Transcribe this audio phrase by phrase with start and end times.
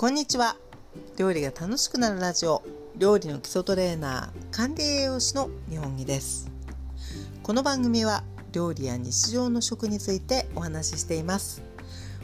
[0.00, 0.56] こんにちは。
[1.18, 2.62] 料理が楽しくなるラジオ。
[2.96, 6.50] 料理の基礎トレーナー管理栄養士の日本木です。
[7.42, 11.62] この番組は料理や日常の食についてお話ししています。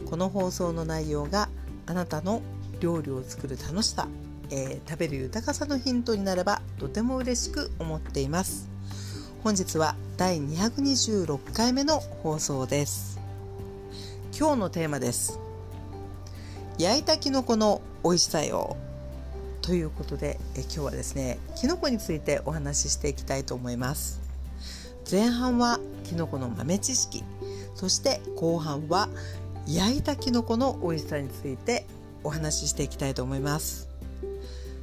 [0.09, 1.51] この放送の内容が
[1.85, 2.41] あなたの
[2.81, 4.09] 料理を作る楽しさ、
[4.49, 8.71] えー、食べる豊かさのヒントになればとても嬉しく思っています。
[9.45, 13.21] 本日は第226回目の放送です。
[14.35, 15.46] 今日のテーマです。
[16.79, 18.77] 焼いたきのこの美味しさよ。
[19.63, 24.21] ということでえ今日はですねきのこについてお話ししていきたいと思います。
[25.11, 27.25] 前半はきのこの豆知識
[27.75, 29.09] そして後半は
[29.67, 31.87] 焼いたきのこの美味しさについて
[32.23, 33.89] お話ししていきたいと思います。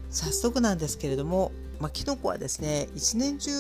[0.10, 1.52] 早速なんですけれども
[1.84, 3.52] まあ、キノコはですね一年中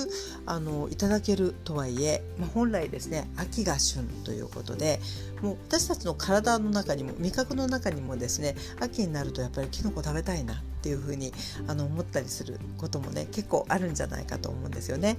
[0.45, 5.01] あのいただけるとはいえ、まあ、本来ですね秋が旬ということで
[5.41, 11.33] もう私たちの体の中にも味覚の中にもですね秋になるとやっぱりキノコ食べたいなっていうふうに
[11.67, 15.17] あの思ったりすることもね結構あるんじゃないかと思うんですよね。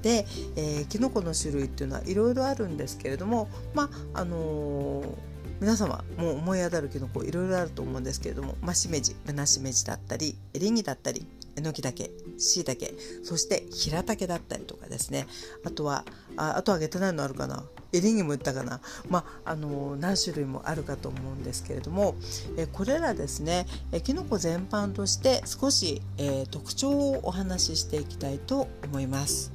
[0.00, 11.26] で、えー、キノコの種類っていうのはいろいろあるんですけれどもまああのー皆様もう思い当たるきのこいろいろあると思うんですけれども、まあ、しめじぶなしめじだったりエリンギだったり
[11.56, 15.26] えのきだけしいたけそして平竹だったりとかですね
[15.64, 16.04] あとは
[16.36, 22.14] ああと揚げてないのあるかなエリンギも言ったかな、まあ、あの何種類もあるかと思うんですけれども
[22.56, 29.52] えこれらですねえきのこ全般として少し、えー、特徴をお話ししていきたいと思います。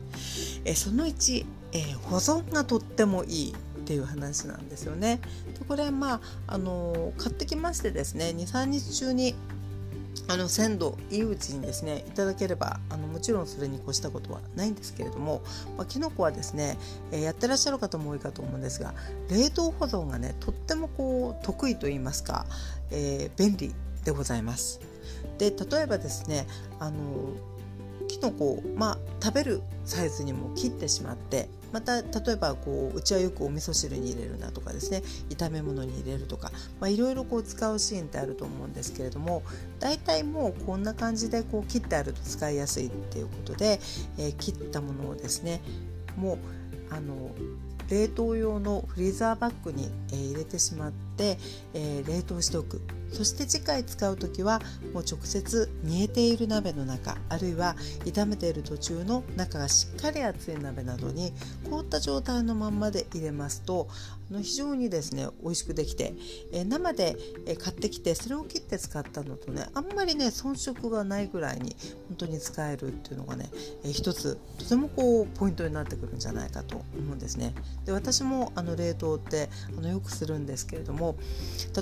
[0.65, 5.19] えその1、えー、保存がとってもいいっていう話なんですよね。
[5.59, 9.35] でこれまああの買ってきましてですね23日中に
[10.27, 15.41] あの鮮度いいうちにですねいただければあのもちろんそれに越したことはないんですけれども、
[15.77, 16.77] まあ、きのこはですね、
[17.11, 18.93] えー、やってらっしゃる方も多いかと思うんですが
[19.29, 22.45] 冷凍保存がねとってもこう得意と言いますか、
[22.91, 23.73] えー、便利
[24.05, 24.79] でございます。
[25.37, 26.47] で例えばですね
[26.79, 27.33] あの
[28.21, 36.51] のこを、まあ、食べるサイズにも切ってしまってまた例えばこううちはよくお味噌汁に入れるなとかですね炒め物に入れるとか
[36.87, 39.43] いろいろ使うシーンってあると思うんですけれども
[39.79, 43.79] 大体もうこんな感じでこう切ってあると使いやすいっていうことで、
[44.17, 45.61] えー、切ったものをですね
[46.17, 46.37] もう
[46.93, 47.31] あの
[47.89, 51.37] 冷凍用のフリーザーバッグに、えー、入れてしまって、
[51.73, 52.81] えー、冷凍しておく。
[53.11, 54.59] そして次回使う時は
[54.93, 61.33] もう直接煮えている鍋の中あるいは炒めている途中の中がしっかり熱い鍋などに
[61.69, 63.87] 凍った状態のまんまで入れますと
[64.31, 66.13] あの非常にですね美味しくできて、
[66.53, 71.75] え生で、え買ってきてそれを切って使ったのとねあんまりね遜色がないぐらいに
[72.07, 73.49] 本当に使えるっていうのがね、
[73.83, 77.53] え一つとてもこうポイントになってくるんじゃないかと思うんですね。
[77.85, 81.17] で私もあの冷凍ってあのよくするんですけれども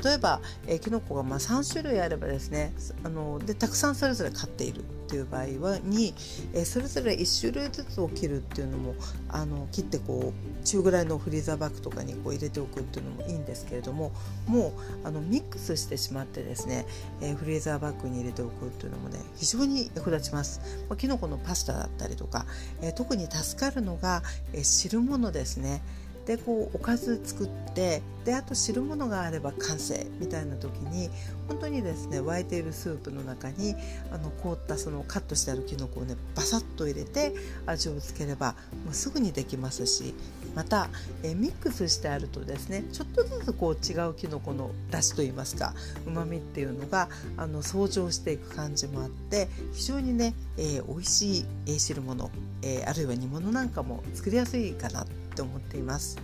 [0.04, 5.42] 例えば、えー、キノコがまあ3種類あればですねあのでたくさんそれぞれ買っているっていう場合
[5.72, 6.14] はに、
[6.54, 8.94] え、それぞれ1種類ずつを切るっていうのも
[9.28, 14.12] あの切ってこう中ぐらいのフリーザーバッグとかにこう入れておくっていうのもいいんですけれども
[14.46, 16.86] もうあのミックスしてしまってですね、
[17.22, 20.62] え、フリーザーバッグに入れておくっていうのもね非常に役立ちます。
[20.88, 22.46] まあ、キノコのパスタだったりとか、
[22.82, 24.22] え、特に助かるのが、
[24.54, 25.82] え、汁物ですね。
[26.30, 31.10] でこうおかず作ってであと汁物があれば完成みたいな時に
[31.48, 33.74] 本当にですね沸いているスープの中に
[34.12, 37.34] あの凍ったそのカットしてあるきのこをねバサッと入れて
[37.66, 38.54] 味をつければ
[38.86, 40.14] もうすぐにできますし
[40.54, 40.90] また
[41.24, 45.74] えミックスしてあるとですねちょっとずつこう違うきのこの出汁といいますか
[46.06, 52.30] うまみっていうのがあの相乗していく感じもあって非常にね、えー、美味しい、え汁物、
[52.62, 56.18] えー、あるいは煮物なんかも作りやすいかなって思っています。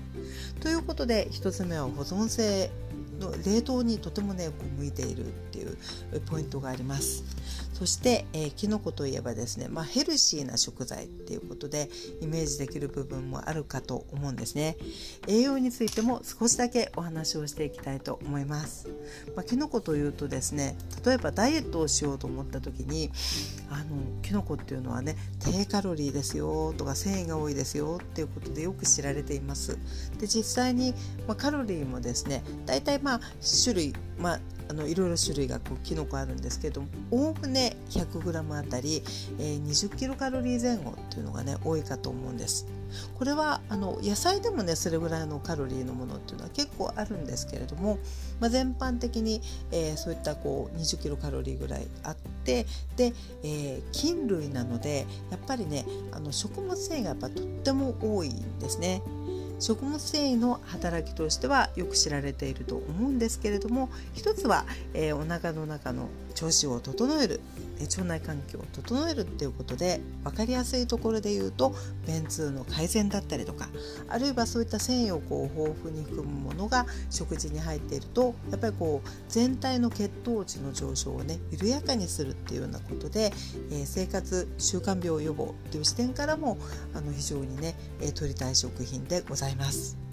[0.59, 2.69] ということで1つ目は保存性
[3.25, 5.77] の冷凍にとてもねこう向いているっていう
[6.25, 7.23] ポイントがあります。
[7.73, 11.89] そして、えー、キノコといえばですね、まあ、ヘルシーな食材っていうことで
[12.21, 14.77] イメージできる部分もあるかと思うんですね。
[15.27, 18.87] 栄養についても少しだけお話をしていきたいと思います、
[19.35, 23.11] まあ、キノコというとですね例えばダイエットをしようと思った時に
[23.69, 29.77] あのキノコっていうのはね低カロリーですよとか繊維が多いですよっていうことでよく知られています。
[30.19, 30.93] で実際に、
[31.27, 33.14] まあ、カロリーもですねだいたいまあ
[33.63, 39.03] 種類まああのいろいろ種類がこうキノコあるんですけどおおむね 100g あたり、
[39.39, 42.65] えー、20キロカロリー前後っていうのがね多いかと思うんです。
[43.17, 47.99] これはあの野菜でもねそれぐらいのカロリーのものっていうのは結構あるんですけれども、
[48.39, 49.41] まあ、全般的に、
[49.71, 52.65] えー、そういったこう20キロカロリーぐらいあって
[52.95, 53.13] で、
[53.43, 59.01] えー、菌類なのでやっぱりねあの食物繊維がやっぱとっても多いんですね。
[59.59, 67.41] 食物繊維の働きとしてはよく知られていると思うんですけれども一つは、えー、お腹の中の調子を整える
[67.81, 71.73] 腸内環境を整えるっていうことで分かりやすいところで言うと
[72.07, 73.67] 便通の改善だったりとか
[74.07, 83.31] あるいはそういった繊維をこう豊富に含むものが食事に入っているとやっぱりこう全体の血糖値の上昇をね緩やかにするっていうようなことで、
[83.71, 86.57] えー、生活習慣病予防という視点からも
[86.93, 90.04] あの非常にね、えー、取りたい食品でございます。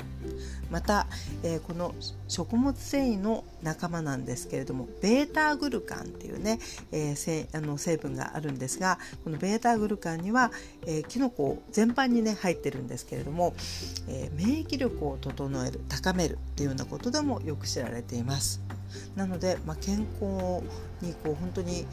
[0.71, 1.07] また、
[1.43, 1.95] えー、この
[2.29, 6.59] 食物繊維の仲間なんですけれどもベータグルカンっていうね、
[6.91, 10.51] えー、あの成分があるんですがこのベータグルカンには、
[10.87, 13.55] えー、キノコ全般にね入ってるんですけれども、
[14.09, 18.61] えー、免疫力を整える高めるっていうようなことでもよく知られています。
[19.17, 20.63] なので、まあ、健康
[21.01, 21.87] にこう本当に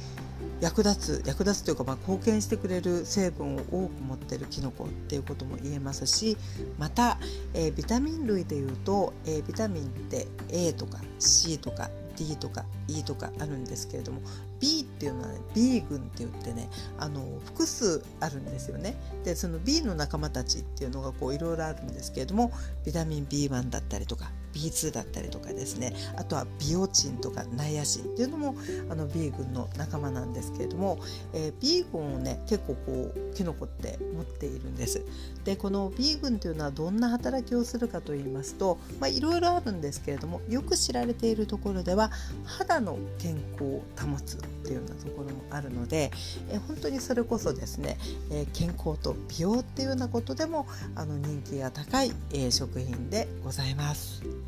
[0.62, 6.38] 役立つ役立つというか、まあ、貢献してくれる成分を多く持っているキノコっていうことも言えますし
[6.78, 7.18] また、
[7.54, 14.22] えー、ビタミン類でいうと、えー、ビタミンって A とか C とか D とか E とかあるんですけれども
[14.60, 18.96] B っていうのはね B 群って言ってねあの複数あるんですよね。
[19.24, 22.52] でその B の仲間たちっていうのがいろいろあるんですけれども
[22.86, 28.56] ビタミン B1 だったりとか B2 だったりとかですねあとはビオチンとかナイアシンっていうのも
[28.90, 31.00] あの B 群の仲間なんですけれども、
[31.34, 35.04] えー、B 群をね結構こうキノコって持っているんです
[35.46, 42.12] でこの B 群というのはどんな働きをするかと言いますといろいろあるんですけれどもよく知られているところでは
[42.46, 46.12] 肌の健康を保つっていうようなところもあるので、
[46.50, 47.98] えー、本当にそれこそですね、
[48.32, 54.39] えー、健康と美容っていうようなことでもあの人気が高い、えー、食品でございます。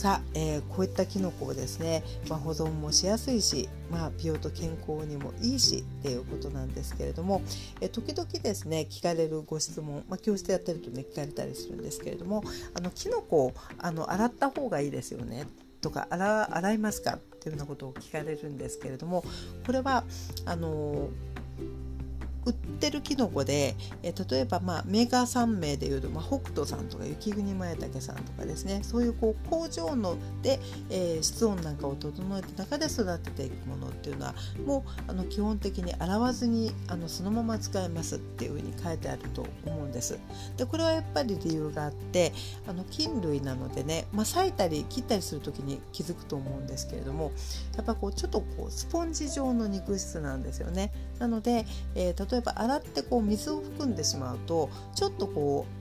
[0.00, 7.42] さあ、えー、こういったきのこをですね、まあ、保存もしやすいし、まあ、美容と健康にもいいしっていうことなんですけれども、
[7.82, 12.42] えー、時々ですね聞かれるご質問、まあ、教室でやってるとね聞かれたりするんですけれども
[12.74, 15.46] あのきのこをあの洗った方がいいですよね
[15.82, 19.22] とか洗洗いますかっていうようなことを聞かれるんですけれども
[19.66, 20.04] これは
[20.46, 21.10] あの
[22.46, 34.34] 売ってるキノコで、え例えば、まあ、メーカー3名でいうと、まあ、北斗さんとか雪国前竹さんとかですねそういうこう工場ので、えー、室温なんかを整えた中で育てていくものっていうのは
[34.66, 40.18] もうあの基本的に洗わずにあのそのまま使えますっていうふうに書いてあると思うんです。
[40.56, 42.32] でこれはやっぱり理由があって
[42.66, 47.32] あの菌類なのでね、まあ、裂いたり切ったりする時に気づくと思うんですけれども
[47.76, 50.92] やっぱこうちょっとこうスポンジ状の肉質なんですよね。
[51.20, 55.80] なので、えー、例えば洗ってこう水を含んでしまうとちょっとこう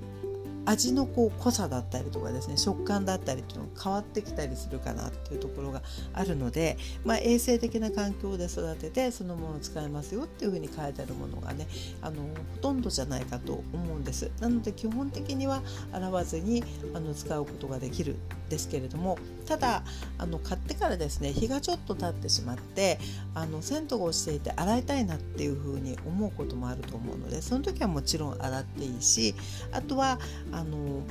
[0.65, 5.81] 味のこう濃さだったりとかですね食感だったりっていうのが変わってきたりするかなっていうところが
[6.13, 11.67] あるので、まあ、衛生的な環境で育ててそのものを使えますよっていうふうに書いてあるものがね
[12.01, 14.29] あのほとんどじゃないかと思うんです。
[14.39, 16.63] なので基本的には洗わずに
[16.93, 18.17] あの使うことができる
[18.49, 19.83] ですけれどもただ
[20.17, 22.99] あの買ってからですね日がちょっと経ってしまって
[23.35, 29.35] あの鮮度が落ちていて洗いたいなっていうふうに思うこともあると思うのでその時はもちろん洗っていいし
[29.71, 30.19] あとは
[30.51, 31.01] あの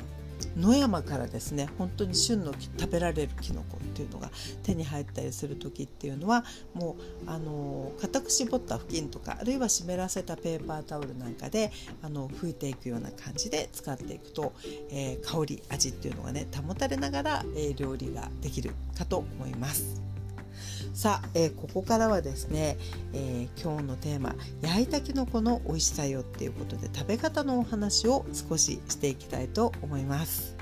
[0.56, 4.30] 野山からですね本当に旬の食べられるきのこっていうのが
[4.62, 6.44] 手に入ったりする時っていうのは
[6.74, 6.96] も
[7.26, 14.52] うあの固く絞った布巾とかあるいは湿らせたペーパータオルなんかであの拭いていくような感じで使っていくと、
[14.90, 20.07] えー、香り味っていうのがね保たれながら、えー、料理ができるかと思います。
[20.94, 22.76] さあ、えー、ここからはですね、
[23.12, 30.56] えー、今日のテーマ焼いたきのこの美味しさよっていうことで食べ方のお話を少ししていきたいと思います。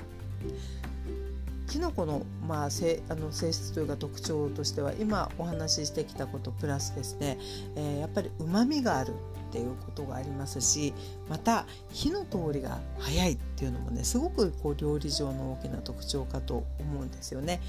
[1.67, 7.37] きのこの,、まあ、性あの性質というか特徴としては今お話ししてきたことプラスですね、
[7.75, 9.13] えー、やっぱりうまみがある
[9.47, 10.93] っていうことがありますし
[11.29, 17.61] また火の通りが早いっていうのもねすごくこう料理上の大きな特徴かと思うんですよね。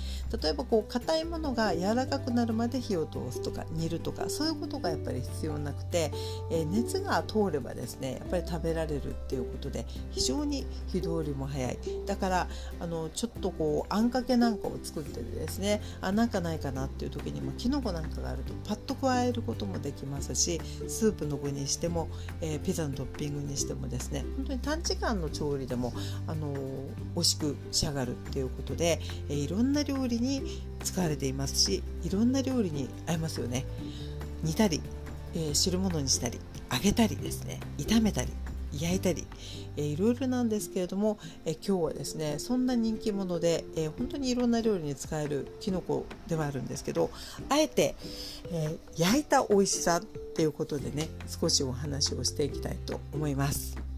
[0.43, 6.13] 例えばこう硬いものが柔らかくなるまで火を通すとか煮るとかそういうことがやっぱり必要なくて、
[6.51, 12.49] えー、熱が通ればですねやっぱり食べられるっていうことで非常に火通りも早いだから
[12.81, 22.09] あのちょっとこうあんかけなんかを作ってですねあなんかないかなっていう時に、まあ、きのこなんかがあるとパッと加えることもできますしスープの具にしても、
[22.41, 25.93] えー、ピザのトッピングにしてもですね本当に短時間の調理でも、
[26.27, 26.59] あのー、
[27.15, 30.43] 美味しく仕上がるっていうことで、えー、いろんな料理に
[30.83, 33.65] 使われていますしいろんな料理に合いますよね。
[34.43, 34.81] 煮たり、
[35.35, 36.39] えー、汁物にしたり
[36.73, 38.29] 揚げたりですね炒めたり
[38.73, 39.27] 焼いたり、
[39.77, 47.11] えー、いろいろなんですけれども、えー、今日はですねそんな人気者で、えー、本当にいろんな料理に使えるきのこではあるんですけど
[47.49, 47.95] あえて、
[48.53, 53.89] えー、焼いた美味しさっていうことでね少しお話をしていきたいと思います。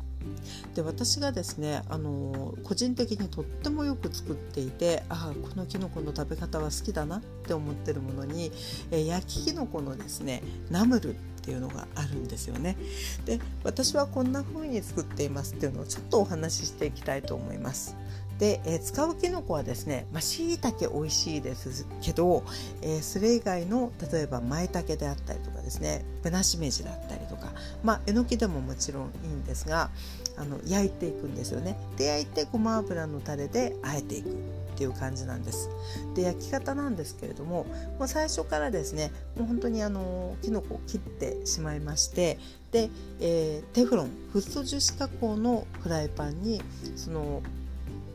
[0.74, 8.52] で私がですねあの個人的にとってもよく作っていてああこのきのこの食べ方は好きだなって思ってるものに、
[8.90, 12.76] え焼ききのこのですねナムルっっていうのがあるんですよね。
[13.24, 17.96] で私はこんな風に作っていますっていうのをちょっとお話ししていきたいと思います。
[18.38, 22.42] で、え、使うきのこはですねまいたけ美味しいですけど、
[22.80, 27.52] えー、それ以外の例えば舞茸であったりとかですねぶなしめじだったりとか
[27.84, 29.90] まあえのきでももちろんいいんですが
[30.38, 31.76] あの焼いていくんですよね。
[31.98, 34.34] で焼いてごま油のタレであえていく
[34.80, 35.68] っていう感じなんです。
[36.14, 37.66] で焼き方なんですけれども
[37.98, 42.38] もう最初からですねもう本当にあのきのこを切ってしまいまして
[42.72, 42.88] で、
[43.20, 46.62] えー、テフロンフッ素樹脂加工のフライパンに
[46.96, 47.42] その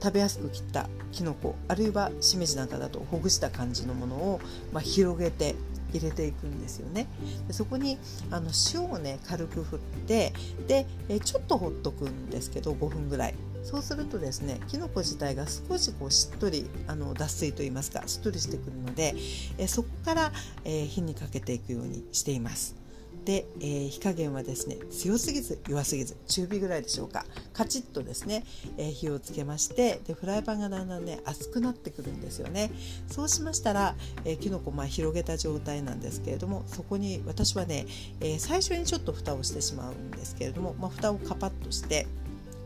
[0.01, 4.41] 食べやすく切ったきのこあるいはしめじなんかだとほぐした感じのものを、
[4.74, 5.53] まあ、広げて
[5.93, 7.05] 入れていくんですよね。
[7.48, 8.00] でそこに
[8.31, 10.34] あの塩をね軽く振って
[10.67, 13.36] でえちょっとほっとくんですけど5分ぐらい。
[13.65, 19.15] そうするとですねきのこ自体が少しこうしっとりあの脱水といいますかしっとりしてくるので
[19.57, 20.31] えそこから、
[20.63, 22.75] えー、火にかけていくようにしています。
[23.25, 28.43] で、えー、火加減はですね強すぎず弱すぎず中火ぐらいでしょうかカチッとですね、
[28.77, 32.69] えー、火をつけましてでフライパンがだんだんね熱くなってくるんですよね
[33.07, 33.95] そうしましたら、
[34.25, 37.88] えー、きのこまあ広げた状態なんですけれどもそこに私はね、
[38.19, 42.05] え最初にちょっと蓋をしてしまうんですけれども、まあ、蓋をカパッとして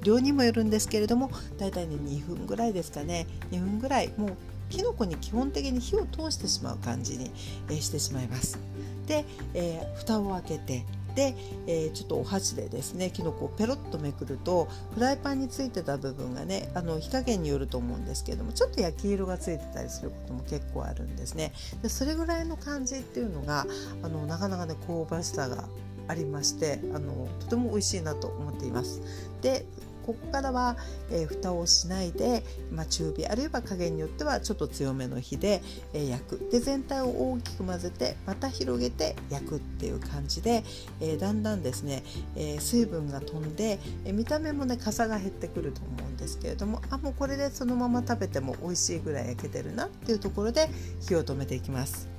[0.04, 4.38] 量にもよるんですけれどもだいたいね2分ぐらいですかね2分ぐらいもう
[4.70, 7.32] きのこに基本的に火を通してしまう感じに、
[7.70, 8.60] えー、してしまいます。
[9.08, 9.26] で、
[9.56, 21.52] えー、蓋を開けてで、えー、ちょっとお箸でですねきのこをペロッとめくるとフライパンについてた部分がねあの火加減によると思うんですけどもちょっと焼き色がついてたりすることも結構あるんですね。
[21.82, 23.66] でそれぐらいの感じっていうのが
[24.04, 25.66] あのなかなかね香ばしさが
[26.08, 29.02] ありましてあのとても美味しいなと思っています。
[29.42, 29.66] で
[30.10, 30.76] ここからは、
[31.12, 35.62] えー、蓋をしないで、まあ、中火あるいは加減によってはちょっと強めの火で、
[35.94, 40.64] えー、焼くで全体を大きく混ぜてまた広げて焼くっていう感じで、
[41.00, 42.04] え、だんだんですね、
[42.36, 50.70] え水分が飛んで、え見た目もねかさが減ってくると思うんですけれどもあもうこれでそのまま食べても美味しいぐらい焼けてるなっていうところで
[51.02, 52.19] 火を止めていきます。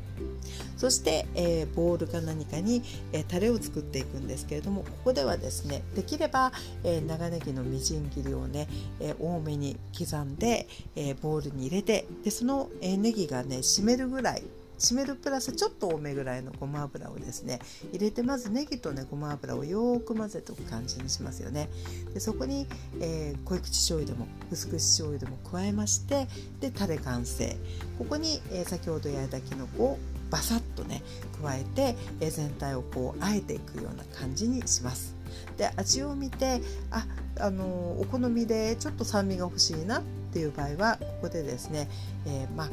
[0.81, 2.83] そして、えー、ボウルか何かに、
[3.13, 6.53] えー、タレを作っていくんですけれどもここではですねできれば、
[6.85, 8.67] えー、長ネギのみじん切りをね、
[8.99, 14.43] え多めに刻んで、えボウルに入れてでその、えネギがね締めるぐらい
[14.79, 17.59] 締めるプラスちょっと多めぐらいのごま油をですね
[17.93, 21.69] 入れてまずネギとねごま油をよく混ぜておく感じにしますよね。
[22.15, 22.67] でそこに、
[23.01, 26.27] えー、濃い口醤油でも薄口醤油でも加えまして
[26.61, 27.55] でタレ完成。
[27.99, 29.99] ここに、えー、先ほど焼いたきのこを
[30.31, 31.03] バサッとね
[31.43, 35.15] 加えて、え、全体をこうあえていくような感じにします
[35.57, 36.61] で味を見て
[36.91, 37.07] あ
[37.39, 37.65] あの
[38.01, 41.89] お好みでちょっと酸味が欲しいなっていう場合はここでですね、
[42.27, 42.69] えー、まあ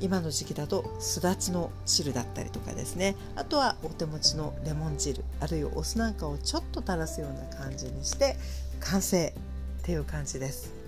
[0.00, 8.36] 今の時期だとすだちの汁だったりとかですねあとはお手持ちのレモン汁あるいはお酢なんかをちょっと垂らすような感じにして
[8.80, 9.32] 完成
[9.80, 10.83] っていう感じです。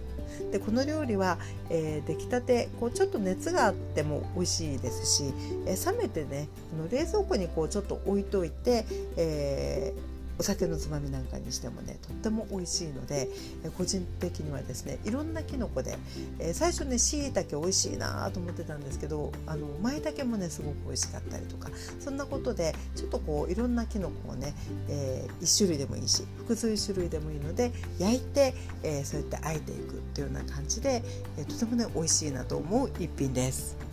[0.53, 1.39] でこの料理は、
[1.71, 5.33] えー、出来たてこうちょっと熱があっても美味しいですし、
[5.67, 13.29] えー、冷めてねあの冷蔵庫にこうちょっと置いといて、えーお酒のつまみなんかにしてもねとっても美味しいので、
[13.65, 15.97] え個人的にはですねいろんなきのこで、
[16.39, 24.55] え最初ねしいたけ美味しいなと思ってたんですけどあの舞茸もねすごく美味しかったりとかそんなことでちょっとこういろんなきのこをね、
[24.89, 31.03] えー、1種類でもいいし複数種類でもいいので焼いて、えー、そうやってあえていくっていうような感じで、
[31.39, 33.86] え、とてもね美味しいなと思う一品です。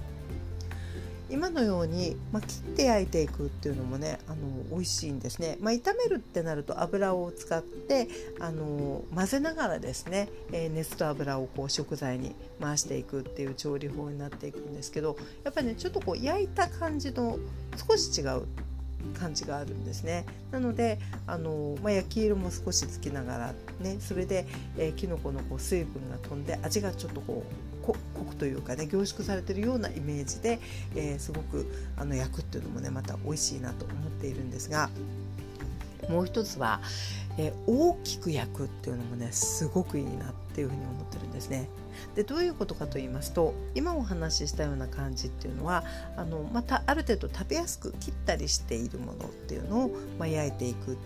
[1.34, 4.38] 今のように、まあ、切って焼いていくっていうのもねあの
[4.70, 8.08] 美味しいんですね、まあ、炒めるってなると油を使って
[8.40, 17.40] あの混ぜながらですね、えー、熱と油をこう食材に回していくっていう調理法になっていくんですけどやっぱりねちょっとこう焼いた感じの
[17.90, 18.44] 少し違う
[19.20, 20.26] 感じがあるんですね。
[20.52, 24.46] なのであの、まあ、焼き色も少しつきながらねそれで、
[24.78, 30.60] えー、きのこのこう水分が飛んで味がちょっとこう濃くというかね凝縮されてるようなイメージで、
[30.96, 34.90] えー、すごくあの焼くっていうのもねまた美味しいなと思っているんですが
[36.10, 36.82] もう一つは、
[37.38, 41.68] えー、大きく焼くっていうのもねすごくいいなっていうふうに思ってるんですね。
[42.16, 45.84] でどういうことかと言いますと今お話ししたような感じっていうのは
[46.18, 50.98] あのまたある程度食べやすく切ったりしているものっていうのを、まあ、焼いていく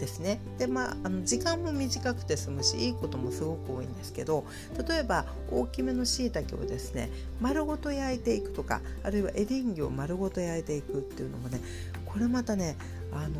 [0.00, 0.40] ですね。
[0.58, 4.44] でまああの時間も短くて済むしいいこともすごく多いんですけど
[4.88, 11.60] 例えば大きめのしいたけをですね丸ごと焼いていくとかあるいはエリンギを丸ごと焼いていくっていうのもね
[12.06, 12.76] これまたね
[13.12, 13.34] あの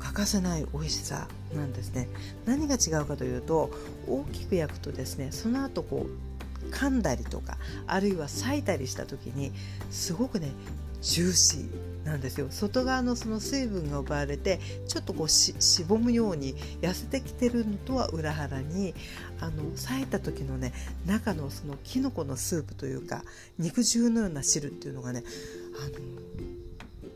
[0.00, 2.08] 欠かせない美味しさなんですね。
[2.44, 3.70] 何が違うかというと
[4.08, 9.52] 大きく焼くとですねその後こう噛んだりとかあるいは裂いたりした時に
[9.90, 10.50] すごくね
[11.00, 11.93] ジューシー。
[12.04, 12.48] なんですよ。
[12.50, 15.54] 外側のその水分が奪われてちょっとこうし
[15.86, 18.94] ぼむように痩せてきてるのとは裏腹に
[19.40, 20.72] あの裂いた時のね
[21.06, 23.22] 中のそのきのこのスープというか
[23.58, 25.24] 肉汁のような汁っていうのがね
[25.82, 25.94] あの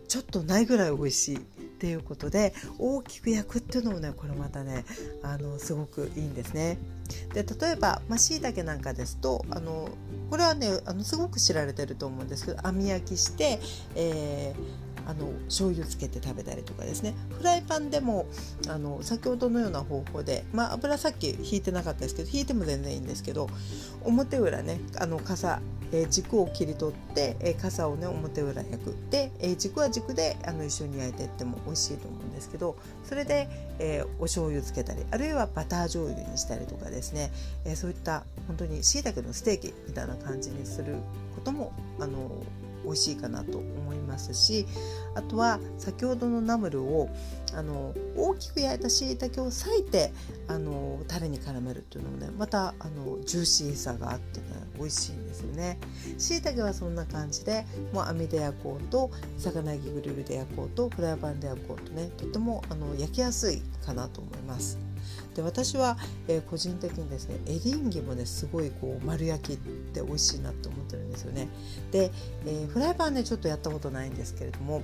[0.08, 1.57] ちょっとないぐらい美味しい。
[1.78, 4.84] っていうことで大きく焼くっていうのもねこれまたね
[5.22, 6.76] あのすごくいいんですね。
[7.32, 9.88] で例えばしいたけなんかですとあの
[10.28, 13.60] これはねあのすごく知られてると思うんですけど網焼きして、
[13.94, 17.14] えー、あの醤油つけて食べたりとかですね。
[17.36, 18.26] フライパンでも
[18.68, 23.48] あの先ほどのような方法で、まあ、油さっき引いてなかったですけど引いても全然いいんですけど
[24.04, 25.60] 表裏ねあの傘
[25.92, 28.96] えー、軸を切り取って、えー、傘をね表裏焼く。
[29.10, 33.48] で、えー、軸は軸であの一緒に焼いていっても美味しいと思うんですけどそれで、
[33.78, 37.30] えー、お醤油つけたりあるいはバター醤油にしたりとかですね、
[37.64, 40.96] えー、そういった本当にしいたけのステーキみたいな感じにする
[41.34, 42.42] こともあの
[42.84, 44.66] 美味しいかなと思いますし
[45.14, 47.08] あとは先ほどのナムルを
[47.54, 50.12] あの大きく焼いたしいたけを裂いて
[50.48, 54.46] あのタレに絡めるっていうのもねまたあのジューシーさがあってね
[54.78, 55.78] 美味しいんですよね。
[56.18, 64.87] しいたけはそんな感じでもう網で焼こうと魚焼きグリルで焼こうとフライパンで焼こうとねとてもあの焼きやすいかなと思います。
[65.34, 65.96] で私は、
[66.26, 71.48] えー、個人的にですねエリンギもねすごいこう丸焼きって美味しいなと思ってるんですよね。
[71.90, 72.10] で、
[72.46, 74.82] えー、フライパンねちょっとやったことないんですけれども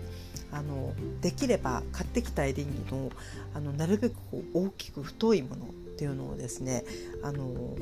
[0.53, 3.11] あのできれば買ってきたエリンギの
[3.55, 6.85] あのなるべくこう大きく太いものっていうのをですね
[7.23, 7.77] あの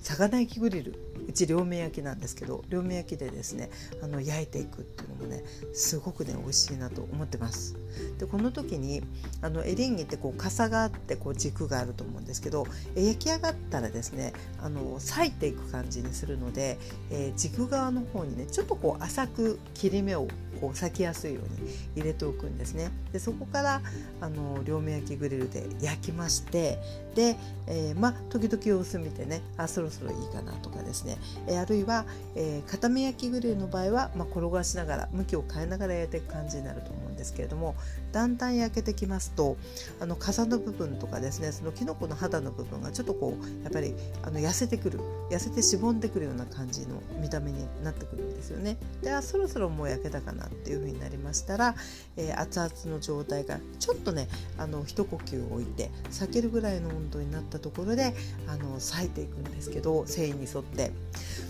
[0.00, 1.12] 魚焼きグリル。
[1.28, 3.70] うち両面焼きなんですけど両面焼きでですね
[4.02, 7.76] あの焼いていくっていうのもねすごくね美味しいなと思ってます。
[8.18, 9.02] でこの時に
[9.40, 16.78] あのエリンギってこう傘があってこう軸があると思うんですけど焼き上がったらですねあの裂いていく感じにするので、
[17.10, 20.26] えー、軸側の方にねちょっとこう浅く切り目を
[20.60, 22.90] こう裂きやすいように入れておくんですね。
[23.12, 23.82] でそこから
[24.20, 26.78] あの両面焼きグリルで焼きまして
[27.14, 37.01] で、えー、まあ時々様子見てねあそろそろいいかなとかですね、え、あるいは、えー、片目焼きグリルの場合は、まあ、転がしながら向きを変えながら焼いていく感じになると思います。
[37.22, 37.76] ですけれども
[38.10, 39.56] だんだん焼けてきますと
[40.00, 48.76] あの傘の部分とかですねそのきのこの肌の部分がちょっとこうやっぱりあの痩せてくる痩せてしぼんでくるような感じの見た目になってくるんですよね。
[49.02, 51.74] であそろそろもう焼けたかなっていう風になりましたら、
[52.16, 58.14] えー、熱々の状態がちょっとねあの一呼吸置いて裂けるぐらいの温度になったところで
[58.48, 60.90] あの裂いていくんですけど繊維に沿って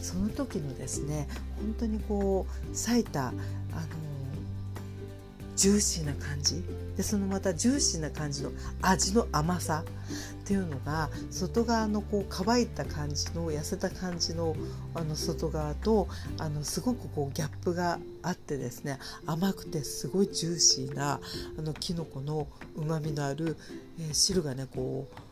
[0.02, 3.38] その時のですね本当にこう裂いたあの
[5.62, 6.60] ジューシーな感じ。
[6.96, 8.50] でそのまたジューシーな感じの
[8.82, 9.84] 味の甘さ。
[10.42, 14.56] っていうのが外側のこう乾いた感じの痩せた感じの
[14.92, 21.20] あの外側とあのすごくこうギャップがあってですね甘くてすごいジューシーな
[21.56, 23.56] あのきのこのうまみのある、
[24.00, 25.06] えー、汁がねこ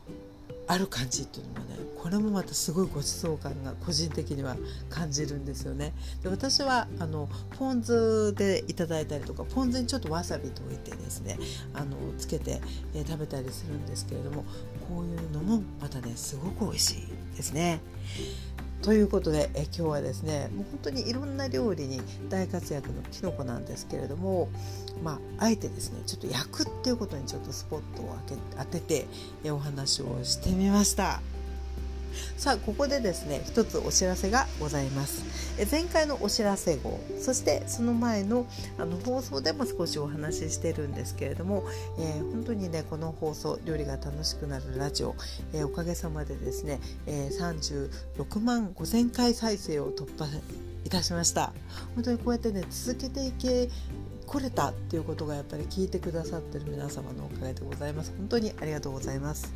[0.71, 4.55] ある感じっていうのもねこれもまたすごいごちそう感が個人的には
[4.89, 5.93] 感じるんですよね。
[6.23, 7.27] で私はあの
[7.59, 11.37] ポン酢でいただいたりとかポン酢にちょっとわさびと置いてですね
[11.73, 12.61] あのつけて、
[12.95, 14.45] えー、食べたりするんですけれども
[14.87, 17.81] こういうのもまたねすごく美味しいですね。
[18.81, 24.49] ということでえ今日はですねもう本当にいろんな料理に大活躍のきのこなんですけれども
[25.03, 28.17] まああえてですねちょっと焼くっていうことにちょっとスポットを
[28.57, 29.05] 当てて
[29.51, 31.21] お話をしてみました。
[32.37, 35.23] さあここでですね一つお知らせがございます。
[35.59, 38.45] え前回のお知らせ号そしてその前の
[38.77, 41.63] あの放送でも少しお話ししてるんですけれども、
[41.99, 45.15] えー、本当にねこの放送料理が楽しくなるラジオ、
[45.53, 50.25] えー、おかげさまでですね、えー、36万5000回再生を突破
[50.83, 51.53] いたしました。
[51.95, 53.69] 本当にこうやってね続けていけ
[54.31, 58.13] 来れたっていうことがやっぱり聞いてくださってる皆様のおかげでございます。
[58.17, 59.53] 本当にありがとうございます。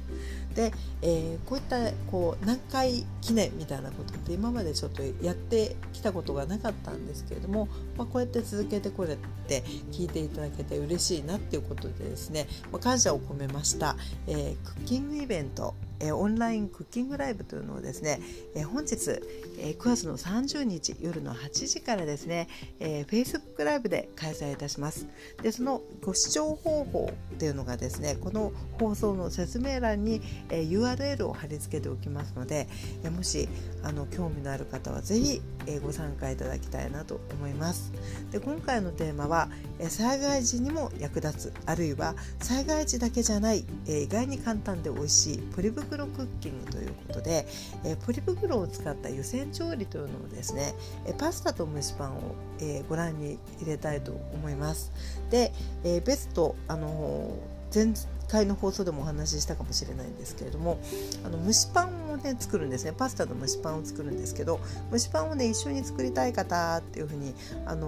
[0.54, 9.16] で、えー、こういったこう何回記念みたいなことって今までちょっとやってきたことがなかったんですけれども、まあ、こうやって続けてこれ
[9.48, 13.96] て聞いていただけて嬉しいなっていうことでですね、まあ、感謝を込めました、
[14.28, 15.74] えー、クッキングイベント。
[16.00, 18.20] えオンラインクッキングライブというのをですね、
[18.56, 19.22] え本日、
[19.60, 22.48] え9月の30日夜の8時からですね、
[22.80, 25.08] え Facebook ライブで開催いたします。
[25.42, 32.68] で、そのご視聴方法っていうのがですね、この放送の説明欄に、え URL を貼り付けておきますので、
[33.04, 33.48] えもし
[33.84, 37.92] あの興味のある方はぜひえご参加いただきたいなと思います。
[38.32, 39.50] で今回のテーマは、
[39.80, 47.48] え災害時にも役立つあるいは災害時だけじゃない、え意外に簡単で美味しいポリ袋クッキングということで、
[47.84, 50.76] えポリ袋を使った湯煎調理というのをですね、
[51.06, 54.92] えパスタと蒸しパンを、えご覧に入れたいと思います。
[55.30, 57.32] で、えベストあの
[58.28, 60.80] 回の放送でもお話ししたかもしれないんですけれども
[61.24, 62.94] あの蒸しパンをね作るんですね。
[62.98, 64.60] パスタと蒸しパンを作るんですけど
[64.92, 67.34] 蒸しパンをね一緒に作りたい方っていうふうに
[67.66, 67.88] あの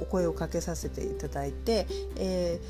[0.00, 2.60] お声をかけさせていただいて、え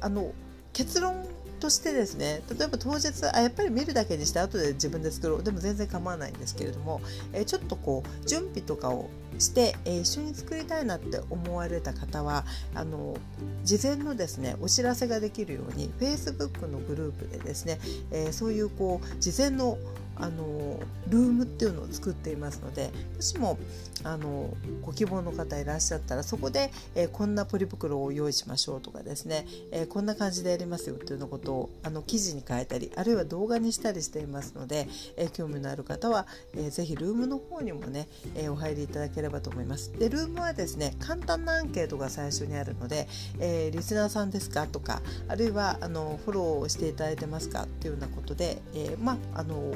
[0.00, 0.32] ー、あの
[0.72, 1.26] 結論
[1.64, 5.42] としてですね例えば当日あやっぱり見るだけにして後で自分で作ろう。
[5.42, 7.00] でも全然構わないんですけれども、
[7.32, 13.16] え、ちょっとこう準備とかをして、え、一緒に作りたいなって思われた方はあの
[13.62, 19.78] 事前のですねお知らせができるように Facebook のグループでですね、え、そういうこう事前の
[20.16, 23.58] あのルームっていうのを作っていますのでもしも
[24.04, 39.92] あのご希望の方いらっしゃったらそこで、えー、こんなポリ袋を用意しましょうとかですね、えー、こんな感じでやりますよっていうのことをあの記事に変えたりあるいは動画にしたりしていますので、えー、興味のある方は、えー、ぜひルームの方にもね、えお入りいただければと思います。
[39.98, 49.74] でルームはですね簡単なアンケートが最初にあるので、えリスナーさんですかとかあるいはあのフォローしていただいてますかっていうようなことで、えまああの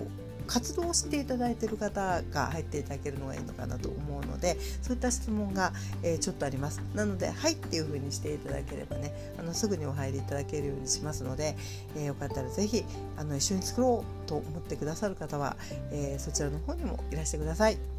[0.49, 11.57] 活動していただいている方が入っていただけるのがいいのかなと思うのでそういった質問が、えー、ちょっとありますなので「はい」っていう風にしていただければねあのすぐにお入りいただけるようにしますので、
[11.97, 12.85] えー、よかったら是非
[13.17, 15.57] あの一緒に作ろうと思ってくださる方は、
[15.93, 17.98] えー、そちらの方にもいらしてください。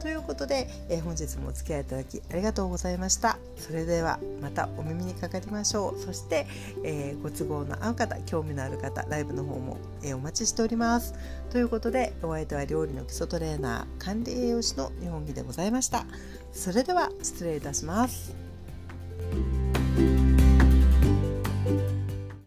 [0.00, 3.38] ということで、えー、本日もお付き合いいただきありがとうございました。
[3.56, 5.98] それではまたお耳にかかりましょう。
[5.98, 6.46] そして、
[6.84, 11.14] えー、ご都合の合う方興味のある方ライブの方も、えー、お待ちしております。
[11.50, 16.06] ということでお相手は料理の基礎トレーナー管理栄養士の日本木でございました。
[16.52, 19.65] それでは失礼いたします。